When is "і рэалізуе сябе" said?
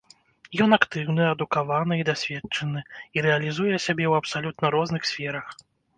3.19-3.79